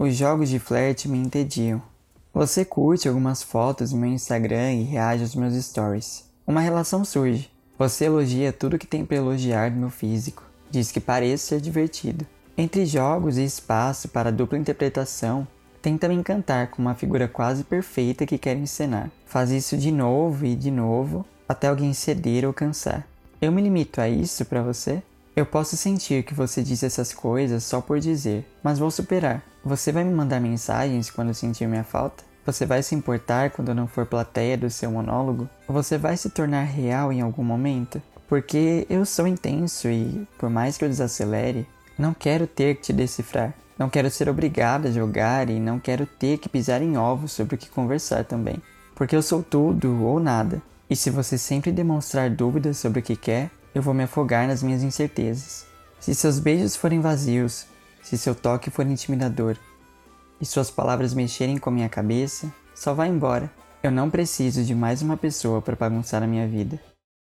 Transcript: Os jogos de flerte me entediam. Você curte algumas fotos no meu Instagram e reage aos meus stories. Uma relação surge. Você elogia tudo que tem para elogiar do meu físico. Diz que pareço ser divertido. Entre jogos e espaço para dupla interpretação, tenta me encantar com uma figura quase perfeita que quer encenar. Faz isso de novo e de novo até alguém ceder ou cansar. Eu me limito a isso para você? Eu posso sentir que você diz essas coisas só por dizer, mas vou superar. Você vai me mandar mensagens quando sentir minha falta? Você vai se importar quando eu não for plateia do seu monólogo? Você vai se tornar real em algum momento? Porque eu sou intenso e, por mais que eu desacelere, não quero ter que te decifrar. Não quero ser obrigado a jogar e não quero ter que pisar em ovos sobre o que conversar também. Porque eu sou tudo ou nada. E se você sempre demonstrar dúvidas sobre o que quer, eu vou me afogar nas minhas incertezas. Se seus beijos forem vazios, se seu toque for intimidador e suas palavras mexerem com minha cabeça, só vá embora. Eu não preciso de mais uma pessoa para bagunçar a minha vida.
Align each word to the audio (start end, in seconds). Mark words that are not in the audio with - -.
Os 0.00 0.14
jogos 0.14 0.48
de 0.48 0.60
flerte 0.60 1.08
me 1.08 1.18
entediam. 1.18 1.82
Você 2.32 2.64
curte 2.64 3.08
algumas 3.08 3.42
fotos 3.42 3.92
no 3.92 3.98
meu 3.98 4.10
Instagram 4.10 4.74
e 4.74 4.84
reage 4.84 5.24
aos 5.24 5.34
meus 5.34 5.54
stories. 5.54 6.24
Uma 6.46 6.60
relação 6.60 7.04
surge. 7.04 7.50
Você 7.76 8.04
elogia 8.04 8.52
tudo 8.52 8.78
que 8.78 8.86
tem 8.86 9.04
para 9.04 9.16
elogiar 9.16 9.72
do 9.72 9.76
meu 9.76 9.90
físico. 9.90 10.44
Diz 10.70 10.92
que 10.92 11.00
pareço 11.00 11.48
ser 11.48 11.60
divertido. 11.60 12.24
Entre 12.56 12.86
jogos 12.86 13.38
e 13.38 13.44
espaço 13.44 14.06
para 14.06 14.30
dupla 14.30 14.56
interpretação, 14.56 15.44
tenta 15.82 16.06
me 16.06 16.14
encantar 16.14 16.68
com 16.68 16.80
uma 16.80 16.94
figura 16.94 17.26
quase 17.26 17.64
perfeita 17.64 18.24
que 18.24 18.38
quer 18.38 18.56
encenar. 18.56 19.10
Faz 19.26 19.50
isso 19.50 19.76
de 19.76 19.90
novo 19.90 20.46
e 20.46 20.54
de 20.54 20.70
novo 20.70 21.26
até 21.48 21.66
alguém 21.66 21.92
ceder 21.92 22.44
ou 22.46 22.52
cansar. 22.52 23.04
Eu 23.42 23.50
me 23.50 23.60
limito 23.60 24.00
a 24.00 24.08
isso 24.08 24.44
para 24.44 24.62
você? 24.62 25.02
Eu 25.34 25.44
posso 25.44 25.76
sentir 25.76 26.22
que 26.22 26.34
você 26.34 26.62
diz 26.62 26.84
essas 26.84 27.12
coisas 27.12 27.64
só 27.64 27.80
por 27.80 27.98
dizer, 27.98 28.44
mas 28.62 28.78
vou 28.78 28.92
superar. 28.92 29.42
Você 29.68 29.92
vai 29.92 30.02
me 30.02 30.14
mandar 30.14 30.40
mensagens 30.40 31.10
quando 31.10 31.34
sentir 31.34 31.68
minha 31.68 31.84
falta? 31.84 32.24
Você 32.46 32.64
vai 32.64 32.82
se 32.82 32.94
importar 32.94 33.50
quando 33.50 33.68
eu 33.68 33.74
não 33.74 33.86
for 33.86 34.06
plateia 34.06 34.56
do 34.56 34.70
seu 34.70 34.90
monólogo? 34.90 35.46
Você 35.68 35.98
vai 35.98 36.16
se 36.16 36.30
tornar 36.30 36.62
real 36.62 37.12
em 37.12 37.20
algum 37.20 37.44
momento? 37.44 38.00
Porque 38.26 38.86
eu 38.88 39.04
sou 39.04 39.26
intenso 39.26 39.86
e, 39.86 40.26
por 40.38 40.48
mais 40.48 40.78
que 40.78 40.86
eu 40.86 40.88
desacelere, 40.88 41.68
não 41.98 42.14
quero 42.14 42.46
ter 42.46 42.76
que 42.76 42.80
te 42.84 42.92
decifrar. 42.94 43.52
Não 43.78 43.90
quero 43.90 44.10
ser 44.10 44.30
obrigado 44.30 44.88
a 44.88 44.90
jogar 44.90 45.50
e 45.50 45.60
não 45.60 45.78
quero 45.78 46.06
ter 46.06 46.38
que 46.38 46.48
pisar 46.48 46.80
em 46.80 46.96
ovos 46.96 47.32
sobre 47.32 47.56
o 47.56 47.58
que 47.58 47.68
conversar 47.68 48.24
também. 48.24 48.62
Porque 48.94 49.14
eu 49.14 49.20
sou 49.20 49.42
tudo 49.42 50.02
ou 50.02 50.18
nada. 50.18 50.62
E 50.88 50.96
se 50.96 51.10
você 51.10 51.36
sempre 51.36 51.70
demonstrar 51.70 52.30
dúvidas 52.30 52.78
sobre 52.78 53.00
o 53.00 53.02
que 53.02 53.16
quer, 53.16 53.50
eu 53.74 53.82
vou 53.82 53.92
me 53.92 54.04
afogar 54.04 54.48
nas 54.48 54.62
minhas 54.62 54.82
incertezas. 54.82 55.66
Se 56.00 56.14
seus 56.14 56.38
beijos 56.38 56.74
forem 56.74 57.02
vazios, 57.02 57.66
se 58.08 58.16
seu 58.16 58.34
toque 58.34 58.70
for 58.70 58.86
intimidador 58.86 59.58
e 60.40 60.46
suas 60.46 60.70
palavras 60.70 61.12
mexerem 61.12 61.58
com 61.58 61.70
minha 61.70 61.90
cabeça, 61.90 62.50
só 62.74 62.94
vá 62.94 63.06
embora. 63.06 63.52
Eu 63.82 63.90
não 63.90 64.08
preciso 64.08 64.64
de 64.64 64.74
mais 64.74 65.02
uma 65.02 65.14
pessoa 65.14 65.60
para 65.60 65.76
bagunçar 65.76 66.22
a 66.22 66.26
minha 66.26 66.48
vida. 66.48 66.80